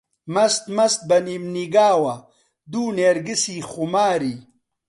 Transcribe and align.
مەست 0.33 0.63
مەست 0.77 1.01
بە 1.09 1.17
نیمنیگاوە، 1.27 2.15
دوو 2.71 2.93
نێرگسی 2.97 3.65
خوماری 3.69 4.35